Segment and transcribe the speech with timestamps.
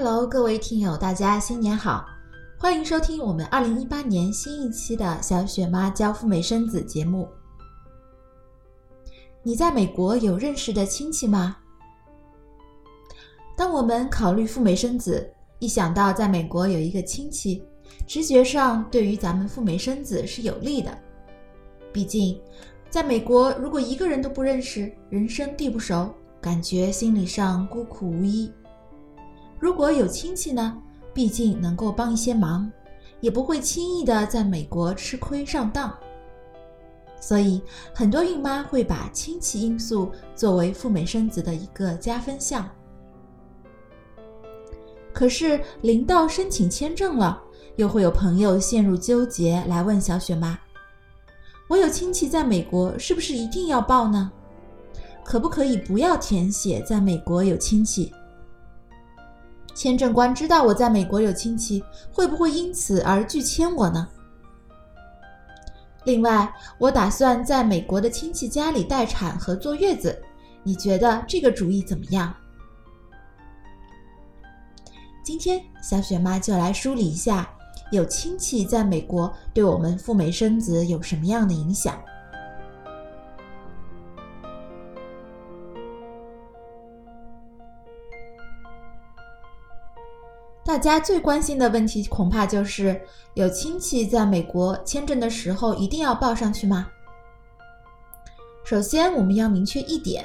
[0.00, 2.06] Hello，各位听友，大家新年好！
[2.56, 7.28] 欢迎收听我们二零一八年新一期的小雪妈教赴美生子节目。
[9.42, 11.56] 你在美国有认识的亲戚吗？
[13.56, 17.64] 当我们考虑赴美生子，一想到在美国有一个亲戚，
[18.06, 20.96] 直觉上对于咱们赴美生子是有利的。
[21.92, 22.40] 毕竟，
[22.88, 28.48] 在美国如果一个人都不认识，人生地不熟，感觉心理上孤苦无依。
[29.58, 30.76] 如果有亲戚呢，
[31.12, 32.70] 毕竟能够帮一些忙，
[33.20, 35.92] 也不会轻易的在美国吃亏上当。
[37.20, 37.60] 所以，
[37.92, 42.68] 很多孕妈会把亲戚因素作为赴美生子的一个加分项。
[45.12, 47.42] 可是，临到申请签证了，
[47.74, 50.56] 又会有朋友陷入纠结，来问小雪妈
[51.68, 54.30] ：“我有亲戚在美国，是不是一定要报呢？
[55.24, 58.12] 可不可以不要填写在美国有亲戚？”
[59.78, 64.08] 签证官知道我在美国有亲戚，会不会因此而拒签我呢？
[66.02, 70.20] 另外，我打算在美国的亲戚家里待产和坐月子，
[70.64, 72.34] 你觉得这个主意怎么样？
[75.22, 77.48] 今天小雪妈就来梳理一下，
[77.92, 81.96] 有亲戚在美国对我们赴美生子有什么样的影响。
[90.68, 93.00] 大家最关心的问题，恐怕就是
[93.32, 96.86] 有亲戚在美国签证的时候一定要报上去吗？
[98.66, 100.22] 首先，我们要明确一点：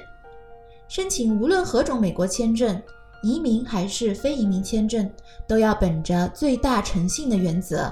[0.89, 2.77] 申请无论何种美国签证，
[3.23, 5.09] 移民还是非移民签证，
[5.47, 7.89] 都要本着最大诚信的原则，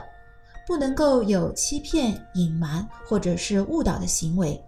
[0.67, 4.61] 不能够有欺骗、隐瞒或者是误导的行为。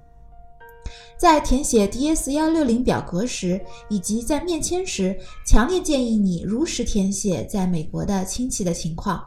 [1.18, 9.24] 在填写 DS 幺六零表格时，以及在面签时，强烈建议你如实填写在美国的亲戚的情况。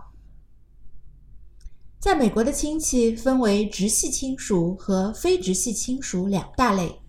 [1.99, 7.01] 在美国的亲戚分为直系亲属和非直系亲属两大类。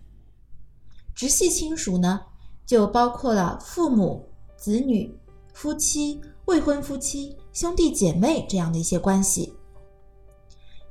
[1.13, 2.21] 直系亲属呢，
[2.65, 5.13] 就包括了父母、子女、
[5.53, 9.53] 夫妻、未婚夫妻、兄弟姐妹这样的一些关系。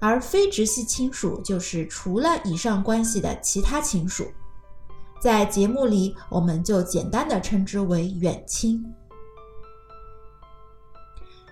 [0.07, 4.25] 而非直系亲属就是除了以上关系的其他亲属，
[5.21, 8.85] 在节目里我们就简单的称之为远亲。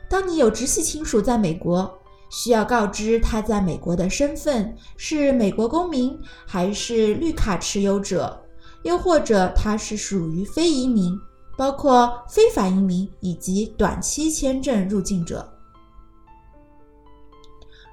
[0.09, 1.98] 当你有直系亲属在美国，
[2.31, 6.16] 需要告知他在美国的身份是美国公民
[6.47, 8.41] 还是绿卡持有者，
[8.84, 11.12] 又或者他是属于非移民，
[11.59, 15.53] 包括非法移民以及短期签证入境者。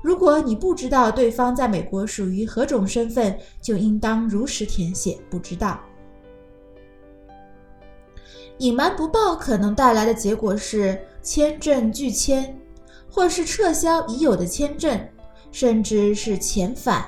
[0.01, 5.19] 如果你不知道对方在美国属于何种身份，就应当如实填写。
[5.29, 5.79] 不知道，
[8.57, 12.55] 隐瞒不报可能带来的结果是签证拒签，
[13.09, 14.99] 或是撤销已有的签证，
[15.51, 17.05] 甚至是遣返，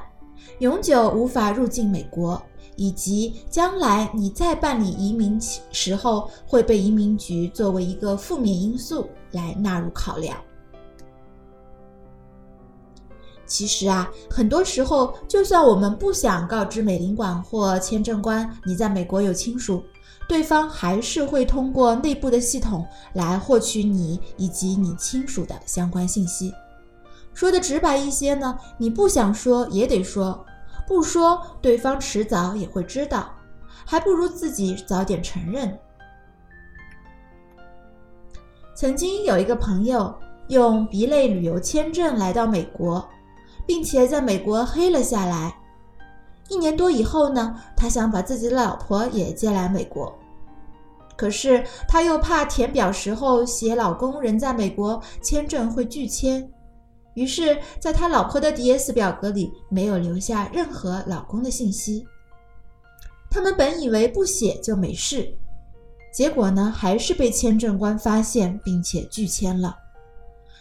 [0.60, 2.40] 永久无法入境美国，
[2.76, 5.40] 以及将来你再办理移民
[5.72, 10.38] 时候会被移民局作为一个负面因素来纳入考量。
[13.54, 19.84] 其实啊，很多时候，就算我们不想告知美领馆或签证官你在美国有亲属，
[20.28, 26.52] 对方还是会通过内部的系统来获取你以及你亲属的相关信息。
[27.32, 30.44] 说的直白一些呢，你不想说也得说，
[30.88, 33.32] 不说对方迟早也会知道，
[33.86, 35.78] 还不如自己早点承认。
[38.74, 40.12] 曾经有一个朋友
[40.48, 43.08] 用 B 类旅游签证来到美国。
[43.66, 45.56] 并且在美国黑了下来。
[46.50, 50.14] 一年多以后呢，他想把自己的老婆也接来美国，
[51.16, 56.48] 可是他又怕填表时候写老公人在美国，签证会拒签，
[57.14, 62.06] 于是在他老婆的 DS 表格里没有留下任何老公的信息。
[63.32, 65.34] 他们本以为不写就没事，
[66.14, 69.76] 结果呢，还是被签证官发现并且拒签了。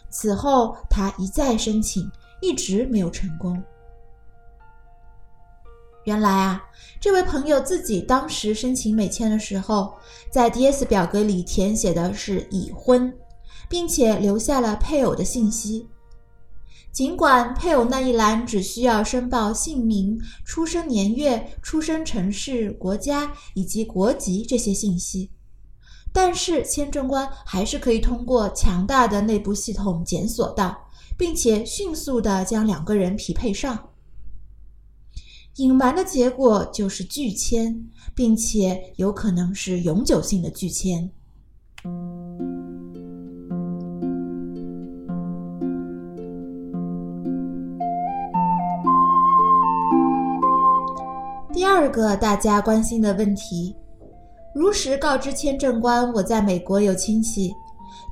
[0.08, 2.08] 此后他一再申请。
[2.42, 3.62] 一直没有成功。
[6.04, 6.64] 原来啊，
[7.00, 9.94] 这位朋友自己当时申请美签的时候，
[10.30, 13.16] 在 DS 表格里填写的是已婚，
[13.68, 15.88] 并且留下了配偶的信息。
[16.90, 25.30] 尽管配偶那一栏只需要申报姓名、出生年月、出生城市、国家以及国籍这些信息，
[26.12, 30.76] 但是签证官还是可以通过强大的内部系统检索到，
[31.16, 33.88] 并且迅速的将两个人匹配上。
[35.56, 41.10] 隐瞒的结果就是拒签，并且有可能是永久性的拒签。
[51.52, 53.76] 第二个大家关心的问题。
[54.54, 57.54] 如实告知签证官我在美国有亲戚，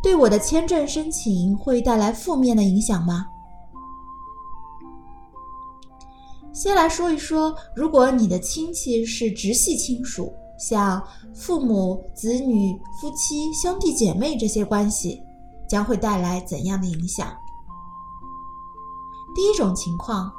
[0.03, 3.27] 对我的签证申请会带来负面的影响吗？
[6.53, 11.03] 先来说一说，如果你的亲戚是直系亲属，像
[11.35, 15.23] 父母、子女、夫妻、兄弟姐妹这些关系，
[15.69, 17.29] 将会带来怎样的影响？
[19.35, 20.33] 第一种情况，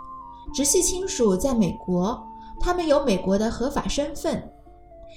[0.54, 2.22] 直系亲属在美国，
[2.60, 4.52] 他们有美国的合法身份，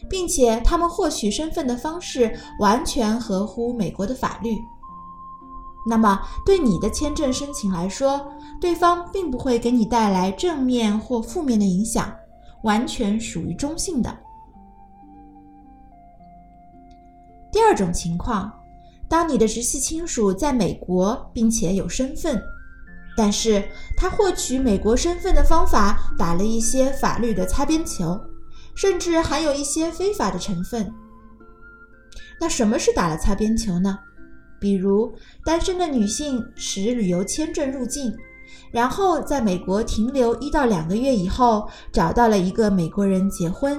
[0.09, 4.57] 并且他们获取身份的方式完全合乎美国的法律。
[5.87, 12.11] 那么，对你的签证申请来说，对方并不会给你带来正面或负面的影响，
[12.63, 14.17] 完全属于中性的。
[17.53, 18.51] 第二种情况，
[19.09, 22.43] 当你的直系亲属在美国并且有身份，
[23.15, 23.63] 但是
[23.97, 28.19] 他获取美国身份的方法打了一些法律的擦边球，
[28.75, 30.93] 甚至还有一些非法的成分。
[32.41, 33.99] 那什么是打了擦边球呢？
[34.61, 38.15] 比如，单身的女性持旅游签证入境，
[38.71, 43.79] 然后在美国停留一到两个月以后，找到了一个美国人结婚；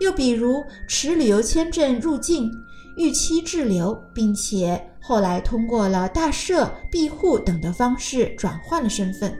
[0.00, 2.50] 又比如，持旅游签证入境，
[2.96, 9.38] 逾期滞留，并且后来通过了大赦、庇护等的方式转换了身份。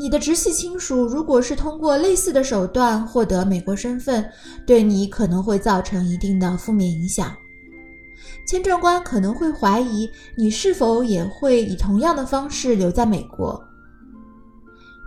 [0.00, 4.24] 你的直系亲属如果是通过类似的手段获得美国身份，
[4.64, 7.34] 对你可能会造成一定的负面影响。
[8.46, 13.60] 签证官可能会怀疑你是否也会以同样的方式留在美国。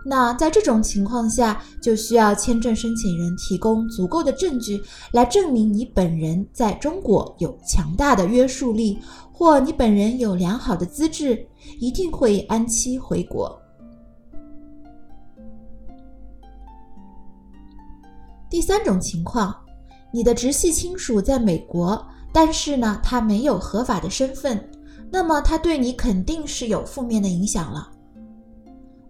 [0.04, 8.98] 那在这种情况下，就需要签证申请人提供足够的证据来证明你本人在中国有强大的约束力，
[9.32, 11.46] 或你本人有良好的资质，
[11.78, 13.61] 一定会安期回国。
[18.52, 19.56] 第三种情况，
[20.12, 24.62] 你的直系亲属在美国，但是呢，他没有合法的身份，
[25.10, 27.88] 那么他对你肯定是有负面的影响了。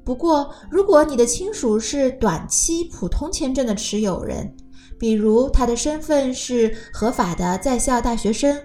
[0.05, 4.55] 不过，如果你的亲属是短期普通签证的持有人，
[4.97, 8.57] 比如他的身份是合法的在校大学生，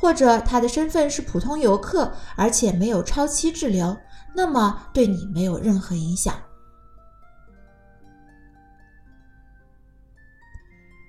[0.00, 3.94] 或者他的身份是普通游客，而且没有超期滞留，
[4.34, 6.34] 那么对你没有任何影响。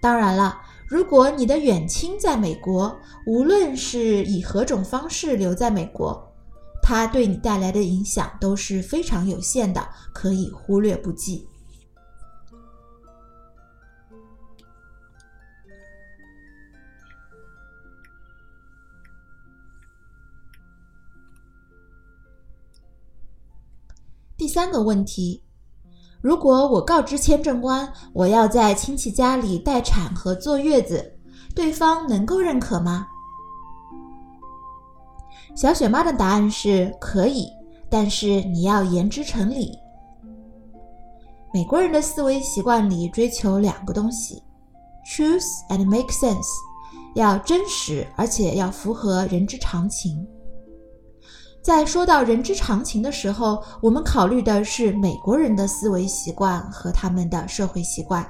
[0.03, 2.93] 当然了，如果你的远亲在美国，
[3.25, 6.29] 无论是以何种方式留在美国，
[6.81, 11.47] 他对你带来的影响都是非常有限的，可以忽略不计。
[24.35, 25.41] 第三个问题。
[26.23, 31.19] 如果我告知签证官我要在亲戚家里待产和坐月子，
[31.53, 33.05] 对方能够认可吗？
[35.53, 37.49] 小雪妈的答案是可以，
[37.89, 39.77] 但是你要言之成理。
[41.53, 44.41] 美国人的思维习惯里追求两个东西
[45.05, 46.47] ：truth and make sense，
[47.15, 50.25] 要真实，而且要符合人之常情。
[51.63, 58.29] 在说到人之常情的时候，我们考虑的是美国人的思维习惯和他们的社会习惯。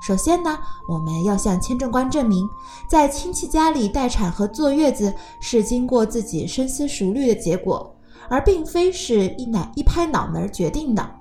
[0.00, 0.56] 首先呢，
[0.88, 2.48] 我们要向签证官证明，
[2.88, 7.92] 在亲戚家里待产和坐月子是经过自己深思熟虑的结果，
[8.30, 11.17] 而并非是一奶一拍脑门决定的。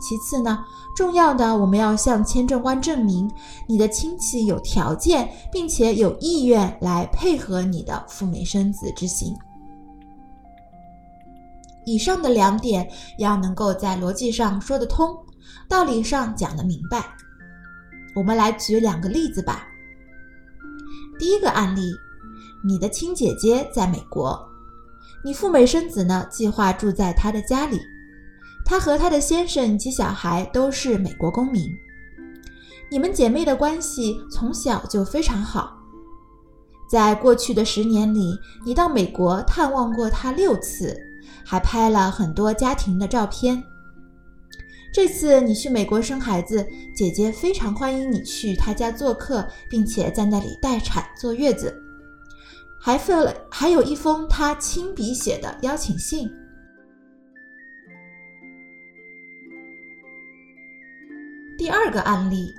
[0.00, 0.64] 其次呢，
[0.96, 3.30] 重要的我们要向签证官证明
[3.66, 9.34] 你的亲戚有条件并且有意愿来配合你的赴美生子之行。
[11.84, 12.88] 以上的两点
[13.18, 15.16] 要能够在逻辑上说得通，
[15.68, 17.04] 道理上讲得明白。
[18.14, 19.66] 我们来举两个例子吧。
[21.18, 21.90] 第一个案例，
[22.64, 24.38] 你的亲姐姐在美国，
[25.24, 27.80] 你赴美生子呢，计划住在她的家里。
[28.68, 31.74] 她和她的先生及小孩都是美国公民，
[32.90, 35.74] 你们姐妹的关系从小就非常好。
[36.86, 40.94] 在过去的十年里，你到美国探望过她六次，
[41.46, 43.64] 还拍了很多家庭的照片。
[44.92, 51.74] 这次你去美国生孩子，姐姐非常欢迎你去她家做客，并且在那里待产坐月子，
[52.78, 56.30] 还附了还有一封她亲笔写的邀请信。
[61.58, 62.54] 第二个案例，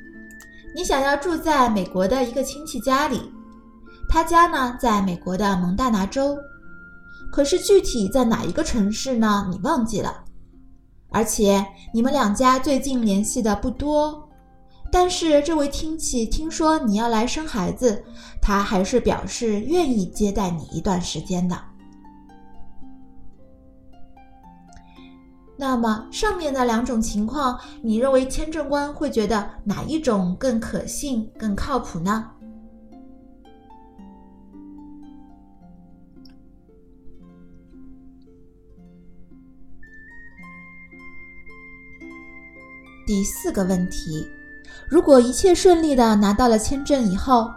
[0.75, 3.31] 你想要住在美国的一个亲戚家里，
[4.09, 6.37] 他家呢在美国的蒙大拿州，
[7.31, 9.47] 可是具体在哪一个城市呢？
[9.49, 10.25] 你忘记了。
[11.11, 14.27] 而且你们两家最近联系的不多。
[14.91, 18.03] 但是这位亲戚听说你要来生孩子，
[18.41, 21.57] 他还是表示愿意接待你一段时间的。
[25.61, 32.31] 那么上面的两种情况，你认为签证官会觉得哪一种更可信、更靠谱呢？
[43.05, 44.25] 第四个问题：
[44.89, 47.51] 如果一切顺利的拿到了签证以后，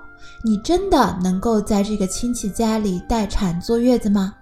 [0.45, 4.35] 你真的能够在这个亲戚家里待产坐月子吗？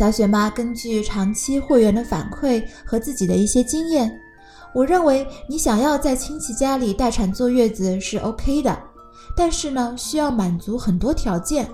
[0.00, 4.10] 小雪妈根据长期会员的反馈和自己的一些经验，
[4.72, 8.82] 我认为你想要在亲戚家里待产坐月子是 OK 的，
[9.36, 11.68] 但是呢，需要满足很多条件，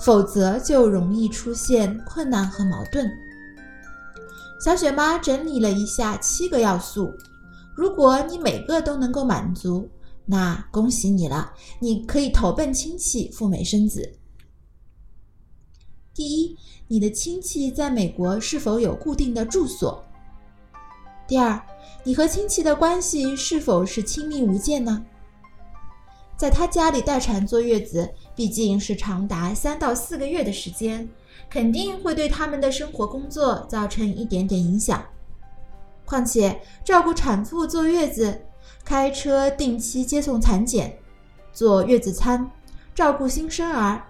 [0.00, 3.06] 否则就容易出现困难和矛盾。
[4.64, 7.12] 小雪妈整理了一下七个要素，
[7.76, 9.86] 如果你每个都能够满足，
[10.24, 14.10] 那恭喜你了，你可以投奔亲戚赴美生子。
[16.18, 16.56] 第一，
[16.88, 20.02] 你的亲戚在美国是否有固定的住所？
[21.28, 21.62] 第二，
[22.02, 25.06] 你和亲戚的关系是否是亲密无间呢？
[26.36, 31.08] 在他家里待产坐月子，毕竟是长达三到四个月的时间。
[31.48, 35.00] 肯定会对他们的生活工作造成一点点影响。
[36.04, 38.44] 况且，照顾产妇坐月子、
[38.84, 40.98] 开车定期接送产检、
[41.52, 42.50] 做月子餐、
[42.92, 44.02] 照顾新生儿，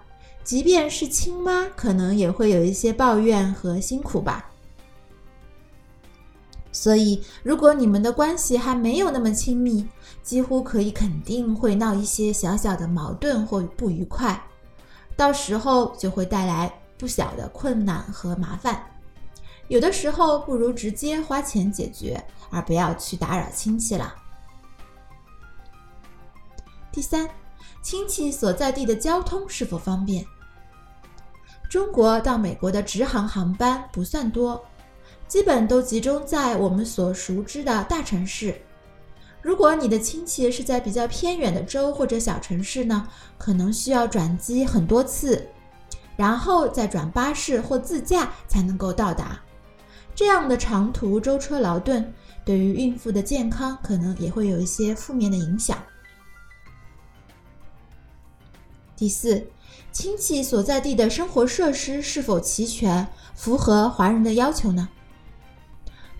[0.49, 4.49] 即便是亲妈，可能也会有一些抱怨和辛苦吧。
[6.71, 9.87] 所以，如果你们的关系还没有那么亲密，
[10.23, 14.43] 几乎可以肯定会闹一些小小的矛盾或不愉快，
[15.15, 16.73] 到时候就会带来。
[16.97, 18.83] 不小的困难和麻烦，
[19.67, 24.15] 有的时候不如直接花钱解决，而不要去打扰亲戚了。
[26.91, 27.29] 第三，
[27.83, 30.25] 亲戚所在地的交通是否方便？
[31.69, 34.59] 中国到美国的直航航班不算多，
[35.27, 38.59] 基本都集中在我们所熟知的大城市。
[39.39, 43.07] 如果你的亲戚是在比较偏远的州或者小城市呢，
[43.37, 45.47] 可能需要转机很多次。
[46.17, 49.39] 然后再转巴士或自驾才能够到达，
[50.13, 55.77] 这样的长途舟车劳顿，对于孕妇的健康可能也会有一些负面的影响。
[58.97, 59.47] 第四，
[59.91, 64.89] 亲戚所在地的生活设施是否齐全，符合华人的要求呢？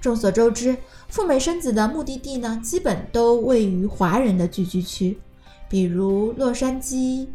[0.02, 0.78] 众所周知，
[1.08, 5.20] 赴美生子的目的地呢，基本都位于华人的聚居区，
[5.68, 7.28] 比如洛杉矶。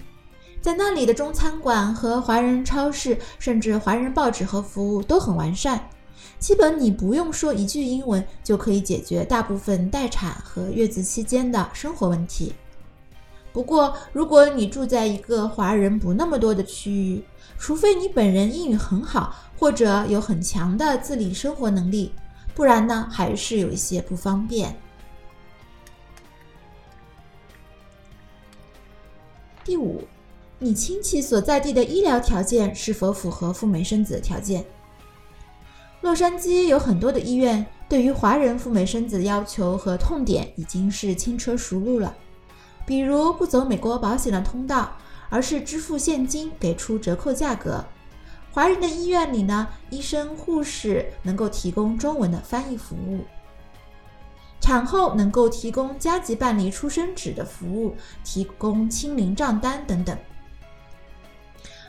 [0.62, 5.90] 在那里的中餐馆和华人超市，甚至华人报纸和服务都很完善，
[6.38, 12.54] 基本你不用说一句英文就可以解决大部分待产和月子期间的生活问题。
[13.54, 17.22] 不过，如果你住在一个华人不那么多的区域，
[17.56, 22.12] 除非你本人英语很好，或者有很强的自理生活能力，
[22.52, 24.76] 不然呢，还是有一些不方便。
[29.64, 30.02] 第五。
[30.60, 34.64] 你亲戚所在地的医疗条件是否符合赴美生子的条件？
[36.00, 42.16] 洛杉矶有很多的医院对于华人赴美生子的要求和痛点已经是轻车熟路了，
[42.86, 44.96] 比如不走美国保险的通道，
[45.30, 47.84] 而是支付现金给出折扣价格。
[48.52, 53.24] 华人的医院里呢，医生护士能够提供中文的翻译服务，
[54.60, 60.16] 产后能够提供加急办理出生纸的服务，提供清零账单等等。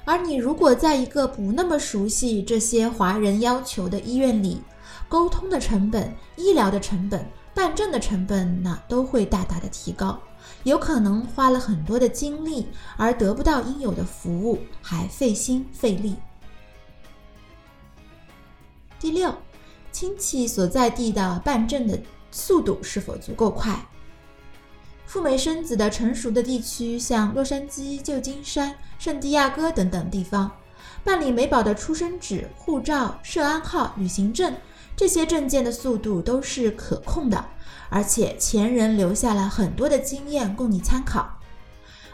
[0.05, 4.61] 而你如果在一个不那么熟悉这些华人要求的医院里，
[5.07, 10.19] 沟通的成本、医疗的成本、办证的成本，那都会大大的提高，
[10.63, 16.15] 有可能花了很多的精力而得不到应有的服务，还费心费力。
[18.99, 19.35] 第六，
[19.91, 23.85] 亲戚所在地的办证的速度是否足够快？
[25.05, 30.51] 赴美生子的成熟的地区，像洛杉矶、旧金山、圣地亚哥等等地方，
[31.03, 34.53] 办理美宝的出生纸、护照、涉安号、旅行证
[34.95, 37.45] 这些证件的速度都是可控的，
[37.89, 41.37] 而且前人留下了很多的经验供你参考。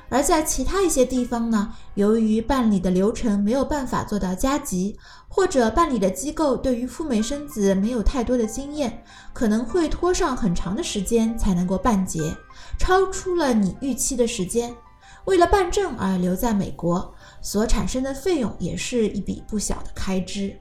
[0.09, 4.97] 而在其他一些地方呢，由于办理的流程没有办法做到加急，
[5.29, 12.35] 或者办理的机构对于赴美生子没有太多的经验，可能会拖上很长的时间才能够办结，
[12.77, 14.75] 超出了你预期的时间。
[15.23, 20.59] 为了办证而留在美国，所产生的费用也是一笔不小的开支。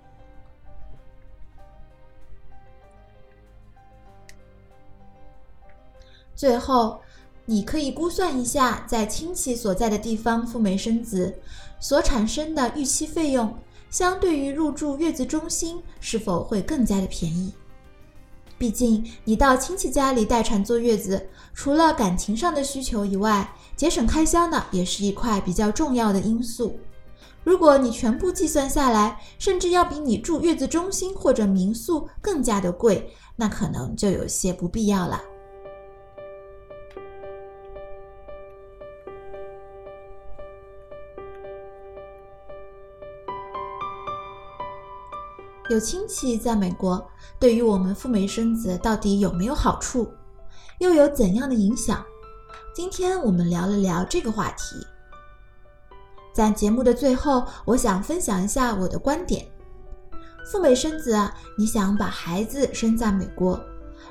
[6.40, 6.98] 最后，
[7.44, 11.38] 你可以估算一下，在亲戚所在的地方赴美生子
[11.78, 13.54] 所产生的预期费用，
[13.90, 17.52] 相对于入住月子中心是否会更加的便宜。
[18.56, 26.80] 毕竟，你到亲戚家里待产坐月子，除了感情上的需求以外，节省开销呢，也是一块比较重要的因素。
[27.44, 35.20] 如果你全部计算下来，甚至要比你住月子中心或者民宿更加的贵，那可能就有些不必要了。
[45.70, 47.00] 有亲戚在美国，
[47.38, 50.12] 对于我们赴美生子到底有没有好处，
[50.80, 52.04] 又有怎样的影响？
[52.74, 54.84] 今天我们聊了聊这个话题。
[56.34, 59.46] 在节目的最后，我想分享一下我的观点：
[60.50, 61.16] 赴美生子，
[61.56, 63.60] 你想把孩子生在美国，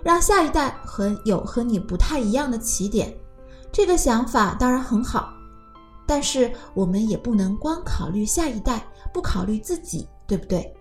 [0.01, 3.13] 让下一代和有和你不太一样的起点，
[3.69, 5.33] 这个想法当然很好。
[6.07, 10.73] 但是我们也不能光考虑下一代，不考虑自己，对不对？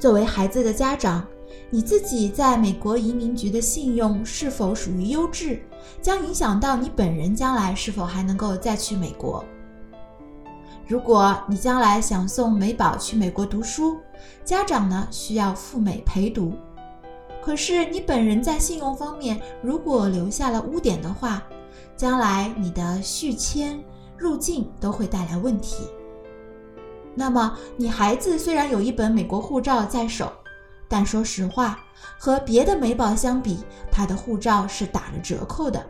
[0.00, 1.22] 作为孩子的家长，
[1.68, 5.60] 你自己在美国移民局的信用是否属于优质，
[6.00, 9.44] 将影响到你本人将来是否还能够再去美国。
[10.86, 13.98] 如果你将来想送美宝去美国读书，
[14.42, 16.54] 家长呢需要赴美陪读，
[17.42, 21.42] 可是你本人在信用方面如果留下了污点的话，
[21.94, 23.78] 将来你的续签、
[24.16, 25.84] 入境都会带来问题。
[27.14, 30.32] 那么，你孩子虽然有一本美国护照在手，
[30.88, 31.78] 但说实话，
[32.18, 33.58] 和别的美宝相比，
[33.90, 35.84] 他的护照是打了折扣的，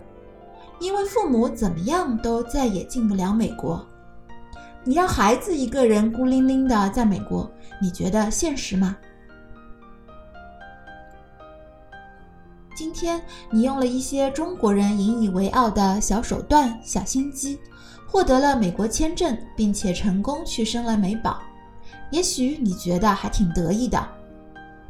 [0.78, 3.86] 因为父母怎么样都再也进不了美国。
[4.82, 8.96] 你让孩子一个人孤零零的在美国，你觉得现实吗？
[12.74, 17.60] 今天你用了一些中国人引以为傲的小手段、小心机。
[18.10, 21.40] 获得了美国签证，并且成功去生了美宝，
[22.10, 24.04] 也许你觉得还挺得意的。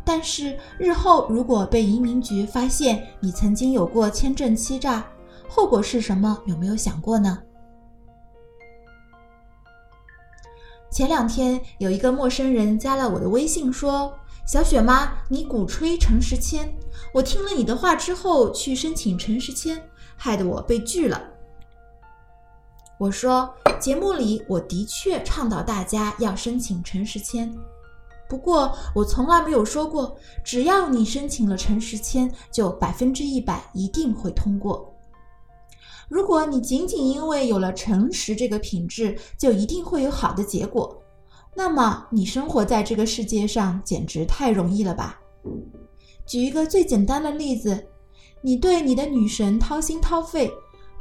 [0.02, 5.04] 但是日后如果被移民局发现你曾经有过签证欺诈，
[5.46, 6.40] 后果是什么？
[6.46, 7.38] 有没有想过呢？
[10.90, 14.12] 前两天有一个陌生人加了我的微信，说
[14.46, 16.74] ：“小雪妈，你鼓吹陈时迁，
[17.12, 19.80] 我听了你的话之后去申请陈时迁，
[20.16, 21.22] 害得我被拒了。”
[23.00, 23.48] 我说，
[23.80, 27.50] 节目里我的确倡导大家要申请陈时迁，
[28.28, 34.94] 不过我从来没有说过，只要你申请了陈时迁，就百分之一百一定会通过。
[36.10, 41.02] 如果你仅仅因为有了诚实这个品质，就一定会有好的结果，
[41.54, 45.18] 那么你生活在这个世界上简直太容易了吧？
[46.26, 47.82] 举一个最简单的例子，
[48.42, 50.52] 你对你的女神掏心掏肺。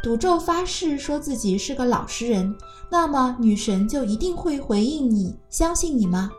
[0.01, 2.55] 赌咒发誓说自己是个老实人，
[2.89, 6.31] 那么女神就一定会回应你，相信你吗？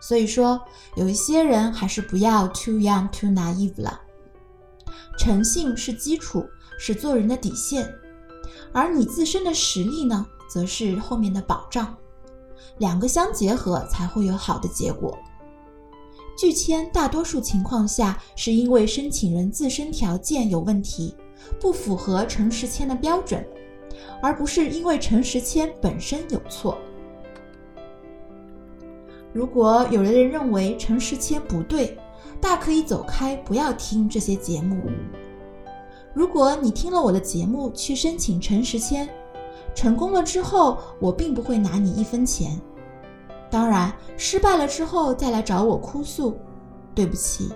[0.00, 0.58] 所以说，
[0.96, 4.00] 有一些人还是不要 too young too naive 了。
[5.18, 6.48] 诚信是基础，
[6.78, 7.94] 是做人的底线，
[8.72, 11.94] 而你自身的实力呢，则是后面的保障。
[12.78, 15.18] 两个相结合，才会有好的结果。
[16.40, 21.14] 拒签大多数情况下是因为申请人自身条件有问题，
[21.60, 23.46] 不符合陈时迁的标准，
[24.22, 26.78] 而不是因为陈时迁本身有错。
[29.34, 31.94] 如果有的人认为陈时迁不对，
[32.40, 34.80] 大可以走开，不要听这些节目。
[36.14, 39.06] 如果你听了我的节目去申请陈时迁，
[39.74, 42.58] 成功了之后，我并不会拿你一分钱。
[43.50, 46.38] 当然，失败了之后再来找我哭诉，
[46.94, 47.52] 对不起，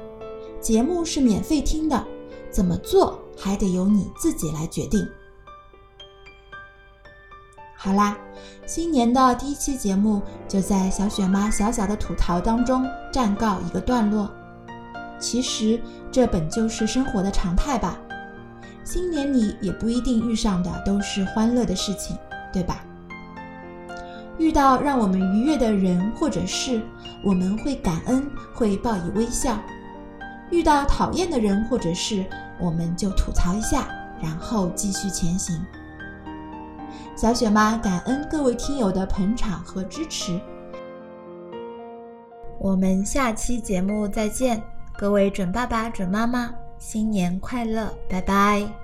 [0.60, 2.04] 节目是免费听的，
[2.50, 5.06] 怎么做还得由你自己来决定。
[7.76, 8.16] 好啦，
[8.66, 14.28] 新年的第一期节目就在小雪妈小小的吐槽当中暂告一个段落。
[15.20, 15.80] 其实
[16.10, 17.98] 这本就是生活的常态吧，
[18.84, 22.16] 新年里也不一定遇上的都是欢乐的事情，
[22.52, 22.84] 对吧？
[24.38, 26.82] 遇到让我们愉悦的人或者事，
[27.22, 29.56] 我们会感恩，会报以微笑；
[30.50, 32.24] 遇到讨厌的人或者事，
[32.60, 33.86] 我们就吐槽一下，
[34.20, 35.64] 然后继续前行。
[37.16, 40.40] 小雪妈感恩各位听友的捧场和支持，
[42.58, 44.60] 我们下期节目再见，
[44.98, 48.83] 各位准爸爸、准妈妈，新年快乐，拜拜。